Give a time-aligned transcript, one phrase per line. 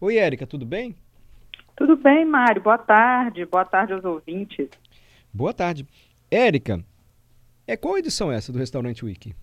[0.00, 0.94] Oi, Érica, tudo bem?
[1.76, 2.62] Tudo bem, Mário.
[2.62, 3.44] Boa tarde.
[3.44, 4.68] Boa tarde aos ouvintes.
[5.34, 5.84] Boa tarde.
[6.30, 6.84] Érica,
[7.66, 9.34] é qual edição é essa do Restaurante Wiki?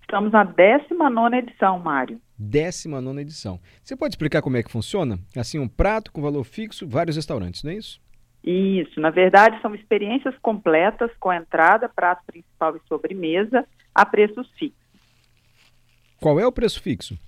[0.00, 2.20] Estamos na 19 edição, Mário.
[2.38, 3.58] 19 edição.
[3.82, 5.18] Você pode explicar como é que funciona?
[5.36, 8.00] Assim, um prato com valor fixo, vários restaurantes, não é isso?
[8.44, 9.00] Isso.
[9.00, 14.78] Na verdade, são experiências completas com entrada, prato principal e sobremesa a preços fixos.
[16.20, 17.18] Qual é o preço fixo?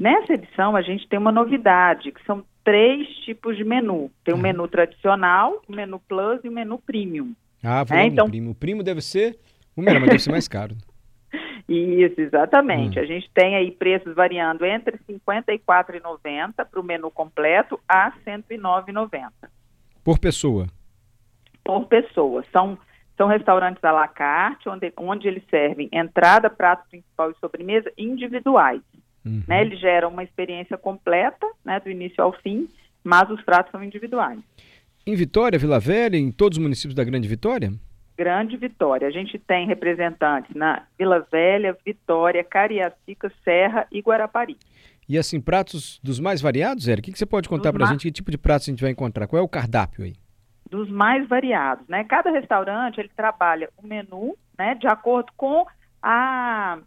[0.00, 4.10] Nessa edição, a gente tem uma novidade, que são três tipos de menu.
[4.24, 4.42] Tem o Uhum.
[4.42, 7.34] menu tradicional, o menu plus e o menu premium.
[7.62, 8.52] Ah, vou É, então- primo.
[8.52, 9.38] O primo deve ser
[9.76, 10.74] o melhor, mas deve ser mais caro.
[11.68, 12.98] Isso, exatamente.
[12.98, 13.02] Hum.
[13.02, 18.14] A gente tem aí preços variando entre R$ 54,90 para o menu completo a R$
[18.24, 19.50] 109,90
[20.02, 20.66] Por pessoa.
[21.62, 22.42] por pessoa.
[22.50, 22.76] São,
[23.18, 28.80] são restaurantes à la carte, onde, onde eles servem entrada, prato principal e sobremesa individuais.
[29.24, 29.42] Uhum.
[29.46, 29.62] Né?
[29.62, 32.68] Eles geram uma experiência completa, né, do início ao fim,
[33.04, 34.38] mas os pratos são individuais.
[35.06, 37.72] Em Vitória, Vila Velha, em todos os municípios da Grande Vitória?
[38.16, 39.08] Grande Vitória.
[39.08, 44.56] A gente tem representantes na Vila Velha, Vitória, Cariacica, Serra e Guarapari.
[45.08, 47.02] E assim, pratos dos mais variados, Érica?
[47.02, 48.02] O que que você pode contar pra ma- gente?
[48.02, 49.26] Que tipo de pratos a gente vai encontrar?
[49.26, 50.14] Qual é o cardápio aí?
[50.70, 52.04] dos mais variados, né?
[52.04, 55.66] Cada restaurante ele trabalha o menu, né, de acordo com
[56.00, 56.78] a,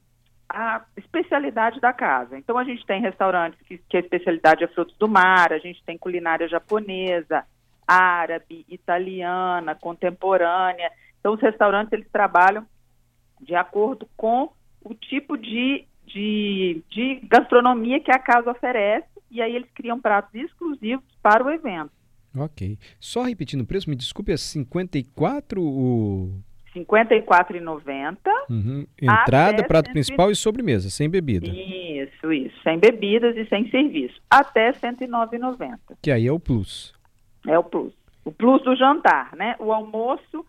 [0.53, 2.37] a especialidade da casa.
[2.37, 5.83] Então a gente tem restaurantes que, que a especialidade é frutos do mar, a gente
[5.83, 7.43] tem culinária japonesa,
[7.87, 10.91] árabe, italiana, contemporânea.
[11.19, 12.65] Então os restaurantes eles trabalham
[13.41, 19.55] de acordo com o tipo de, de, de gastronomia que a casa oferece e aí
[19.55, 21.91] eles criam pratos exclusivos para o evento.
[22.37, 22.77] Ok.
[22.99, 26.39] Só repetindo o preço, me desculpe, é 54 o...
[26.75, 28.17] R$ 54,90
[28.49, 28.85] Uhum.
[29.01, 31.47] Entrada, prato cento e- principal e sobremesa, sem bebida.
[31.47, 32.55] Isso, isso.
[32.63, 34.19] Sem bebidas e sem serviço.
[34.29, 35.77] Até R$ 109,90.
[36.01, 36.93] Que aí é o plus.
[37.47, 37.93] É o plus.
[38.25, 39.55] O plus do jantar, né?
[39.59, 40.45] O almoço,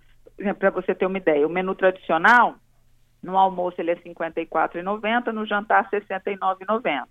[0.58, 2.54] para você ter uma ideia, o menu tradicional,
[3.22, 7.06] no almoço ele é R$ 54,90, no jantar R$ 69,90.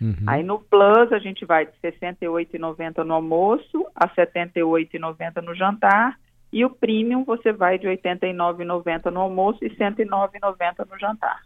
[0.00, 0.14] Uhum.
[0.26, 5.54] Aí no plus a gente vai de R$ 68,90 no almoço a R$ 78,90 no
[5.54, 6.18] jantar.
[6.54, 11.40] E o premium você vai de R$ 89,90 no almoço e R$ 109,90 no jantar.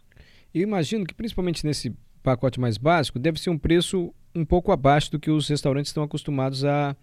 [0.53, 5.11] Eu imagino que principalmente nesse pacote mais básico, deve ser um preço um pouco abaixo
[5.11, 6.95] do que os restaurantes estão acostumados a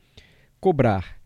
[0.60, 1.16] cobrar.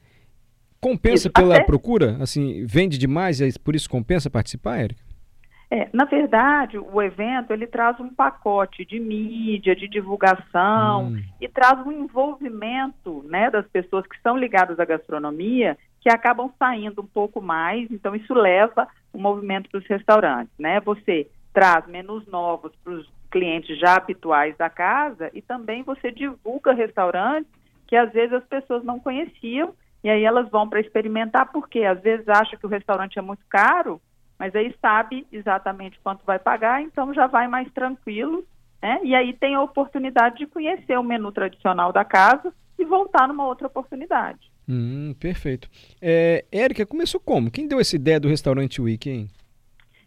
[0.81, 2.17] Compensa Isso, pela até- procura?
[2.21, 5.03] Assim, vende demais e por isso compensa participar, Érica?
[5.71, 11.23] É, na verdade, o evento ele traz um pacote de mídia, de divulgação Hum.
[11.41, 17.03] e traz um envolvimento, né, das pessoas que são ligadas à gastronomia que acabam saindo
[17.03, 17.91] um pouco mais.
[17.91, 20.81] Então isso leva o movimento para os restaurantes, né?
[20.81, 26.73] Você traz menus novos para os clientes já habituais da casa e também você divulga
[26.73, 27.51] restaurantes
[27.87, 32.01] que às vezes as pessoas não conheciam e aí elas vão para experimentar porque às
[32.01, 34.01] vezes acham que o restaurante é muito caro
[34.41, 38.43] mas aí sabe exatamente quanto vai pagar, então já vai mais tranquilo,
[38.81, 38.99] né?
[39.05, 43.47] E aí tem a oportunidade de conhecer o menu tradicional da casa e voltar numa
[43.47, 44.50] outra oportunidade.
[44.73, 45.69] Hum, perfeito.
[46.01, 47.51] É, Érica, começou como?
[47.51, 49.29] Quem deu essa ideia do restaurante hein?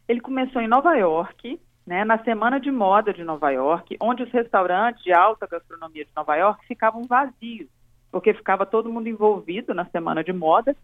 [0.08, 4.32] Ele começou em Nova York, né, na Semana de Moda de Nova York, onde os
[4.32, 7.68] restaurantes de alta gastronomia de Nova York ficavam vazios,
[8.10, 10.78] porque ficava todo mundo envolvido na Semana de Moda.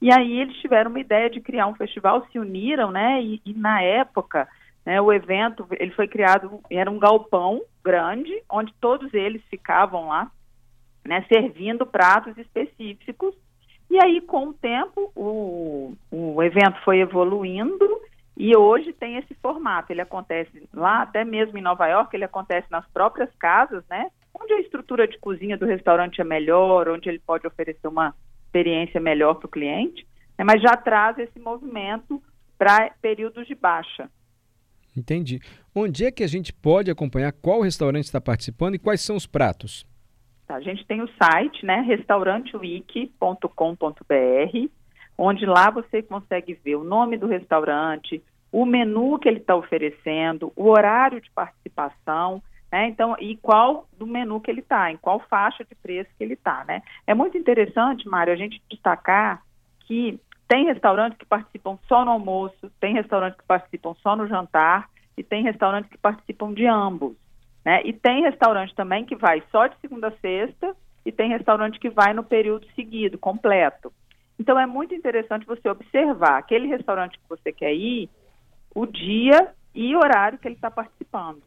[0.00, 3.22] E aí eles tiveram uma ideia de criar um festival, se uniram, né?
[3.22, 4.48] E, e na época,
[4.84, 10.30] né, o evento ele foi criado, era um galpão grande, onde todos eles ficavam lá,
[11.06, 13.34] né, servindo pratos específicos.
[13.90, 18.00] E aí, com o tempo, o, o evento foi evoluindo
[18.36, 19.92] e hoje tem esse formato.
[19.92, 24.10] Ele acontece lá, até mesmo em Nova York, ele acontece nas próprias casas, né?
[24.34, 28.14] Onde a estrutura de cozinha do restaurante é melhor, onde ele pode oferecer uma
[28.44, 30.06] experiência melhor para o cliente,
[30.38, 32.22] né, mas já traz esse movimento
[32.58, 34.10] para períodos de baixa.
[34.96, 35.40] Entendi.
[35.74, 39.26] Onde é que a gente pode acompanhar qual restaurante está participando e quais são os
[39.26, 39.86] pratos?
[40.46, 44.70] Tá, a gente tem o site, né, restaurantewiki.com.br,
[45.18, 48.22] onde lá você consegue ver o nome do restaurante,
[48.52, 52.40] o menu que ele está oferecendo, o horário de participação,
[52.70, 56.22] né, então, e qual do menu que ele está, em qual faixa de preço que
[56.22, 56.80] ele está, né.
[57.06, 59.42] É muito interessante, Mário, a gente destacar
[59.80, 64.88] que tem restaurantes que participam só no almoço, tem restaurantes que participam só no jantar
[65.16, 67.16] e tem restaurantes que participam de ambos.
[67.66, 67.82] Né?
[67.84, 71.90] E tem restaurante também que vai só de segunda a sexta e tem restaurante que
[71.90, 73.92] vai no período seguido, completo.
[74.38, 78.08] Então é muito interessante você observar aquele restaurante que você quer ir,
[78.72, 81.42] o dia e horário que ele está participando.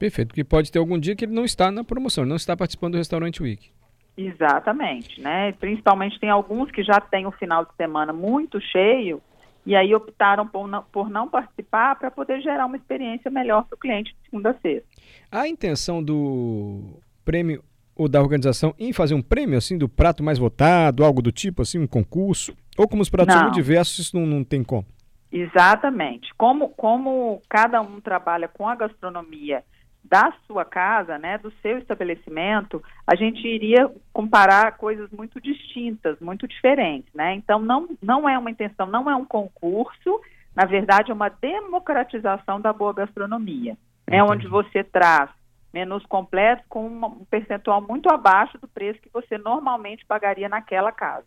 [0.00, 2.56] Perfeito, porque pode ter algum dia que ele não está na promoção, ele não está
[2.56, 3.70] participando do Restaurante Week.
[4.16, 5.52] Exatamente, né?
[5.52, 9.22] Principalmente tem alguns que já têm o final de semana muito cheio
[9.66, 13.74] e aí optaram por não, por não participar para poder gerar uma experiência melhor para
[13.74, 14.88] o cliente de segunda a sexta.
[15.30, 17.62] A intenção do prêmio
[17.96, 21.62] ou da organização em fazer um prêmio assim do prato mais votado, algo do tipo
[21.62, 22.56] assim, um concurso?
[22.78, 23.44] Ou como os pratos não.
[23.44, 24.86] são diversos, isso não, não tem como?
[25.32, 26.32] Exatamente.
[26.36, 29.64] Como, como cada um trabalha com a gastronomia
[30.08, 36.46] da sua casa, né, do seu estabelecimento, a gente iria comparar coisas muito distintas, muito
[36.46, 37.34] diferentes, né?
[37.34, 40.20] Então não não é uma intenção, não é um concurso,
[40.54, 43.76] na verdade é uma democratização da boa gastronomia,
[44.06, 45.30] é né, onde você traz
[45.72, 51.26] menus completos com um percentual muito abaixo do preço que você normalmente pagaria naquela casa.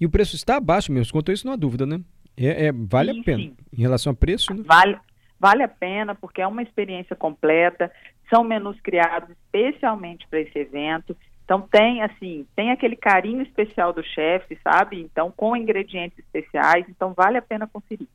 [0.00, 2.00] E o preço está abaixo mesmo, quanto a isso não há dúvida, né?
[2.36, 3.42] É, é vale sim, a pena.
[3.42, 3.56] Sim.
[3.76, 4.62] Em relação a preço, né?
[4.64, 4.98] Vale,
[5.40, 7.90] vale a pena, porque é uma experiência completa,
[8.28, 11.16] são menus criados especialmente para esse evento.
[11.44, 15.00] Então tem assim, tem aquele carinho especial do chefe, sabe?
[15.00, 18.08] Então com ingredientes especiais, então vale a pena conferir.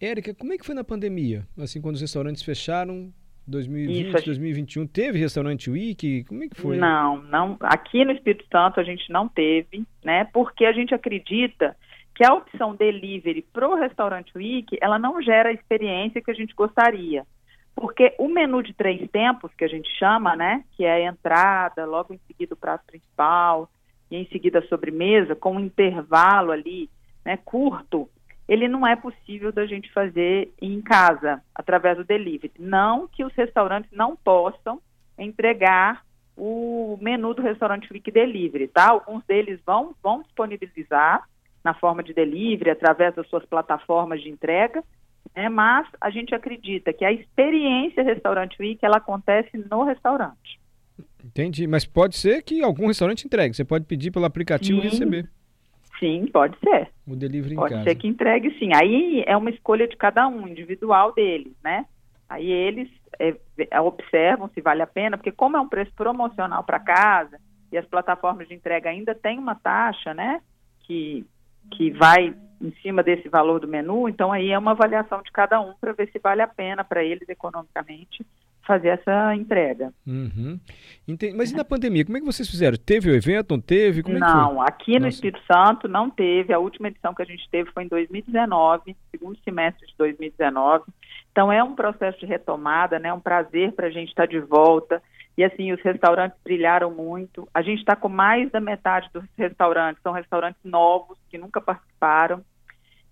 [0.00, 1.44] Érica, como é que foi na pandemia?
[1.58, 3.12] Assim, quando os restaurantes fecharam,
[3.48, 6.24] 2020, Isso, 2021, teve restaurante Week?
[6.24, 6.76] Como é que foi?
[6.76, 7.56] Não, não.
[7.60, 10.24] Aqui no Espírito Santo a gente não teve, né?
[10.32, 11.74] Porque a gente acredita
[12.14, 16.34] que a opção delivery para o restaurante Week, ela não gera a experiência que a
[16.34, 17.24] gente gostaria.
[17.80, 20.64] Porque o menu de três tempos, que a gente chama, né?
[20.72, 23.70] Que é a entrada, logo em seguida o prato principal,
[24.10, 26.90] e em seguida a sobremesa, com um intervalo ali,
[27.24, 28.08] né, curto,
[28.48, 32.52] ele não é possível da gente fazer em casa, através do delivery.
[32.58, 34.80] Não que os restaurantes não possam
[35.18, 36.02] entregar
[36.36, 38.88] o menu do restaurante Week Delivery, tá?
[38.90, 41.28] Alguns deles vão, vão disponibilizar
[41.62, 44.82] na forma de delivery, através das suas plataformas de entrega,
[45.34, 45.48] né?
[45.48, 50.60] mas a gente acredita que a experiência Restaurante Week, ela acontece no restaurante.
[51.24, 54.90] Entendi, mas pode ser que algum restaurante entregue, você pode pedir pelo aplicativo sim, e
[54.90, 55.30] receber.
[55.98, 56.88] Sim, pode ser.
[57.06, 57.90] O delivery pode em casa.
[57.90, 58.70] ser que entregue sim.
[58.74, 61.86] Aí é uma escolha de cada um, individual deles, né?
[62.28, 62.88] Aí eles
[63.18, 63.34] é,
[63.80, 67.38] observam se vale a pena, porque como é um preço promocional para casa
[67.72, 70.40] e as plataformas de entrega ainda têm uma taxa, né?
[70.80, 71.24] Que,
[71.70, 75.60] que vai em cima desse valor do menu, então aí é uma avaliação de cada
[75.60, 78.24] um para ver se vale a pena para eles economicamente
[78.68, 79.90] fazer essa entrega.
[80.06, 80.60] Uhum.
[81.34, 82.76] Mas e na pandemia, como é que vocês fizeram?
[82.76, 84.02] Teve o evento, não teve?
[84.02, 85.14] Como é não, aqui no Nossa.
[85.14, 86.52] Espírito Santo não teve.
[86.52, 90.84] A última edição que a gente teve foi em 2019, segundo semestre de 2019.
[91.32, 93.08] Então é um processo de retomada, né?
[93.08, 95.02] É um prazer para a gente estar tá de volta.
[95.38, 97.48] E assim, os restaurantes brilharam muito.
[97.54, 102.44] A gente está com mais da metade dos restaurantes, são restaurantes novos que nunca participaram.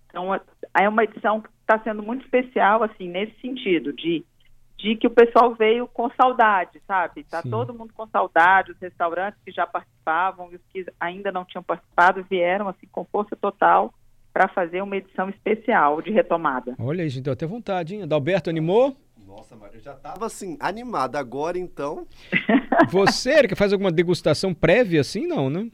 [0.09, 0.37] Então
[0.77, 4.25] é uma edição que está sendo muito especial, assim, nesse sentido, de
[4.77, 7.23] de que o pessoal veio com saudade, sabe?
[7.23, 7.49] Tá Sim.
[7.49, 11.63] todo mundo com saudade, os restaurantes que já participavam e os que ainda não tinham
[11.63, 13.91] participado vieram assim com força total
[14.31, 16.75] para fazer uma edição especial de retomada.
[16.77, 18.03] Olha aí, gente, deu até vontade, hein?
[18.03, 18.95] Adalberto animou?
[19.37, 22.07] Nossa, Maria, eu já estava assim, animada agora então.
[22.89, 25.69] Você, Erika, faz alguma degustação prévia assim, não, né?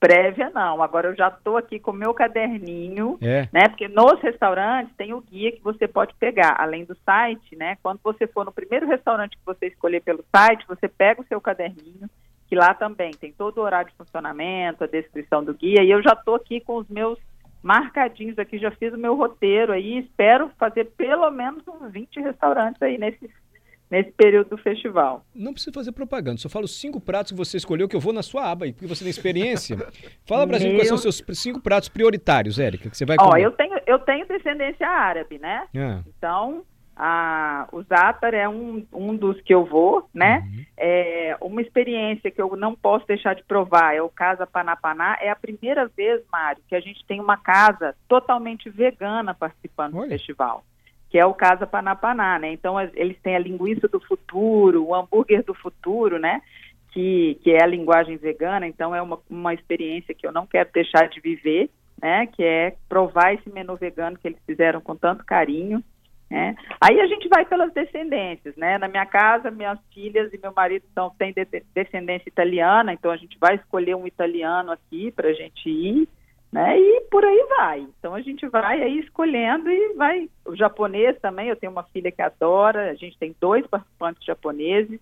[0.00, 0.82] prévia não.
[0.82, 3.48] Agora eu já estou aqui com o meu caderninho, é.
[3.52, 3.68] né?
[3.68, 7.76] Porque nos restaurantes tem o guia que você pode pegar, além do site, né?
[7.82, 11.40] Quando você for no primeiro restaurante que você escolher pelo site, você pega o seu
[11.40, 12.10] caderninho,
[12.48, 16.02] que lá também tem todo o horário de funcionamento, a descrição do guia, e eu
[16.02, 17.18] já estou aqui com os meus
[17.62, 22.80] marcadinhos aqui, já fiz o meu roteiro aí, espero fazer pelo menos uns 20 restaurantes
[22.82, 23.30] aí nesses
[23.92, 25.22] nesse período do festival.
[25.34, 28.22] Não precisa fazer propaganda, só falo cinco pratos que você escolheu que eu vou na
[28.22, 29.76] sua aba aí, porque você tem experiência.
[30.24, 30.60] Fala pra Meu...
[30.60, 33.30] gente quais são os seus cinco pratos prioritários, Érica, que você vai comer.
[33.30, 35.66] Ó, eu tenho, eu tenho descendência árabe, né?
[35.76, 36.00] Ah.
[36.06, 36.64] Então,
[36.96, 40.38] a, o Zatar é um, um dos que eu vou, né?
[40.38, 40.64] Uhum.
[40.76, 45.16] É, uma experiência que eu não posso deixar de provar é o Casa Panapaná.
[45.20, 50.04] É a primeira vez, Mário, que a gente tem uma casa totalmente vegana participando Olha.
[50.04, 50.64] do festival
[51.12, 52.50] que é o Casa Panapaná, né?
[52.54, 56.40] Então eles têm a linguiça do futuro, o hambúrguer do futuro, né?
[56.90, 60.70] Que, que é a linguagem vegana, então é uma, uma experiência que eu não quero
[60.72, 61.68] deixar de viver,
[62.00, 62.26] né?
[62.28, 65.84] Que é provar esse menu vegano que eles fizeram com tanto carinho,
[66.32, 66.56] né?
[66.80, 68.78] Aí a gente vai pelas descendências, né?
[68.78, 73.18] Na minha casa, minhas filhas e meu marido são, têm de, descendência italiana, então a
[73.18, 76.08] gente vai escolher um italiano aqui para a gente ir,
[76.50, 76.78] né?
[76.78, 77.80] E por aí vai.
[77.80, 80.30] Então a gente vai aí escolhendo e vai.
[80.46, 84.98] O japonês também, eu tenho uma filha que adora, a gente tem dois participantes japoneses,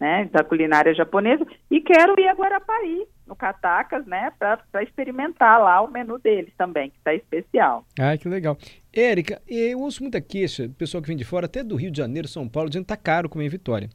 [0.00, 5.82] né, da culinária japonesa, e quero ir a Guarapari, no Catacas, né, para experimentar lá
[5.82, 7.84] o menu deles também, que está especial.
[7.98, 8.56] Ah, que legal.
[8.92, 12.26] Érica, eu ouço muita queixa, pessoal que vem de fora, até do Rio de Janeiro,
[12.28, 13.90] São Paulo, dizendo que tá caro comer em Vitória.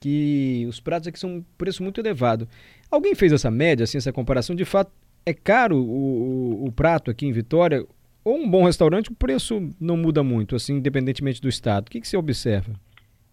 [0.00, 2.48] que os pratos aqui são um preço muito elevado.
[2.90, 4.54] Alguém fez essa média, assim, essa comparação?
[4.54, 4.92] De fato,
[5.26, 7.84] é caro o, o, o prato aqui em Vitória?
[8.24, 11.88] Ou um bom restaurante, o preço não muda muito, assim, independentemente do estado?
[11.88, 12.72] O que, que você observa?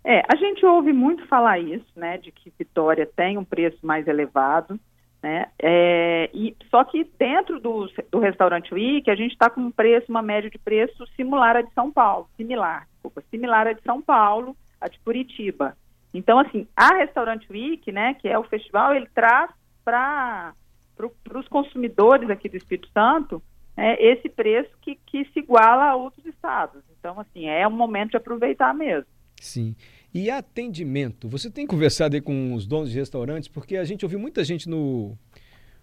[0.08, 4.08] É, a gente ouve muito falar isso, né, de que Vitória tem um preço mais
[4.08, 4.80] elevado,
[5.22, 9.72] né, é, e, só que dentro do, do restaurante Week, a gente está com um
[9.72, 13.82] preço, uma média de preço similar a de São Paulo, similar, desculpa, similar a de
[13.82, 15.76] São Paulo, a de Curitiba.
[16.14, 19.50] Então, assim, a Restaurante Week, né, que é o festival, ele traz
[19.84, 20.54] para
[20.96, 23.42] pro, os consumidores aqui do Espírito Santo
[23.76, 26.84] é, esse preço que, que se iguala a outros estados.
[27.00, 29.08] Então, assim, é um momento de aproveitar mesmo.
[29.42, 29.76] Sim.
[30.16, 31.28] E atendimento?
[31.28, 33.50] Você tem conversado aí com os donos de restaurantes?
[33.50, 35.18] Porque a gente ouviu muita gente no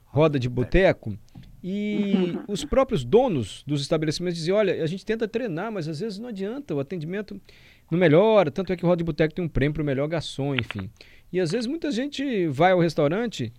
[0.07, 1.19] Roda de Boteco
[1.63, 6.19] e os próprios donos dos estabelecimentos diziam: olha, a gente tenta treinar, mas às vezes
[6.19, 7.39] não adianta, o atendimento
[7.91, 8.51] não melhora.
[8.51, 10.89] Tanto é que o Roda de Boteco tem um prêmio para o melhor garçom, enfim.
[11.31, 13.53] E às vezes muita gente vai ao restaurante,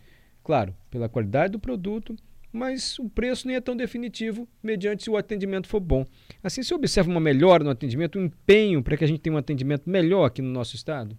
[0.43, 2.15] claro, pela qualidade do produto,
[2.53, 6.05] mas o preço nem é tão definitivo mediante se o atendimento for bom.
[6.43, 9.39] Assim, se observa uma melhora no atendimento, um empenho para que a gente tenha um
[9.39, 11.17] atendimento melhor aqui no nosso estado?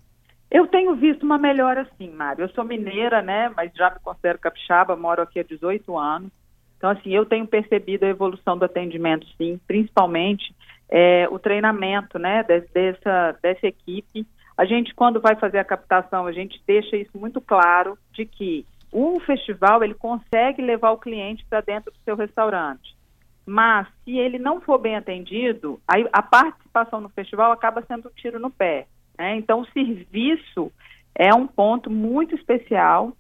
[0.50, 2.44] Eu tenho visto uma melhora sim, Mário.
[2.44, 6.30] Eu sou mineira, né, mas já me considero capixaba, moro aqui há 18 anos.
[6.78, 10.54] Então, assim, eu tenho percebido a evolução do atendimento, sim, principalmente
[10.88, 14.24] é, o treinamento, né, dessa, dessa equipe.
[14.56, 18.64] A gente, quando vai fazer a captação, a gente deixa isso muito claro de que
[18.94, 22.96] o festival ele consegue levar o cliente para dentro do seu restaurante.
[23.44, 28.12] Mas se ele não for bem atendido, aí a participação no festival acaba sendo um
[28.12, 28.86] tiro no pé.
[29.18, 29.34] Né?
[29.34, 30.70] Então o serviço
[31.12, 33.12] é um ponto muito especial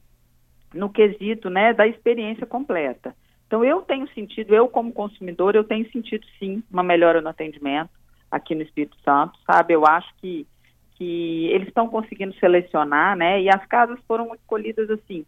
[0.72, 3.12] no quesito né, da experiência completa.
[3.48, 7.90] Então eu tenho sentido, eu como consumidor, eu tenho sentido sim uma melhora no atendimento
[8.30, 9.74] aqui no Espírito Santo, sabe?
[9.74, 10.46] Eu acho que,
[10.94, 13.42] que eles estão conseguindo selecionar, né?
[13.42, 15.26] E as casas foram escolhidas assim,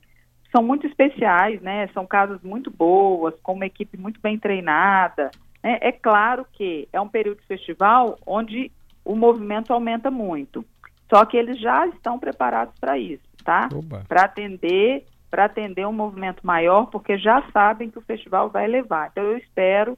[0.57, 1.87] são muito especiais, né?
[1.89, 5.31] São casas muito boas, com uma equipe muito bem treinada.
[5.63, 5.79] Né?
[5.83, 8.73] É claro que é um período de festival onde
[9.05, 10.65] o movimento aumenta muito.
[11.13, 13.69] Só que eles já estão preparados para isso, tá?
[14.09, 19.11] Para atender, para atender um movimento maior, porque já sabem que o festival vai levar.
[19.13, 19.97] Então eu espero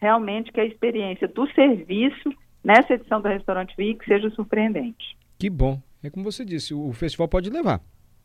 [0.00, 2.30] realmente que a experiência do serviço
[2.64, 5.16] nessa edição do Restaurante Week seja surpreendente.
[5.38, 5.80] Que bom.
[6.02, 7.80] É como você disse, o festival pode levar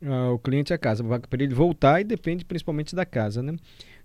[0.05, 3.55] uh, o cliente à casa, para ele voltar e depende principalmente da casa, né?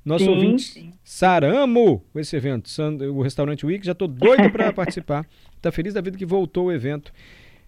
[0.05, 0.93] Nosso sim, ouvinte, sim.
[1.05, 2.71] Sara, amo esse evento,
[3.13, 5.27] o Restaurante Week, já estou doido para participar.
[5.57, 7.13] Está feliz da vida que voltou o evento.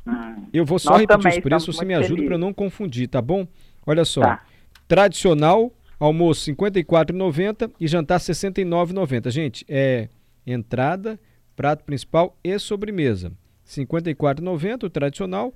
[0.06, 3.46] Hum, eu vou só repetir os preços, você me ajuda para não confundir, tá bom?
[3.86, 4.44] Olha só, tá.
[4.88, 9.30] tradicional, almoço R$ 54,90 e jantar R$ 69,90.
[9.30, 10.08] Gente, é
[10.46, 11.20] entrada,
[11.54, 13.28] prato principal e sobremesa.
[13.28, 15.54] R$ 54,90 o tradicional,